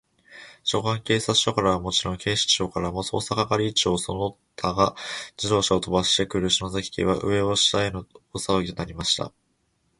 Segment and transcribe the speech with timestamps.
[0.63, 4.95] 所轄警察署からはもちろん、警視庁からも、捜査係長その他が
[5.37, 9.31] 自動車をとばしてくる、篠崎家は、上を下への大さわぎになりました。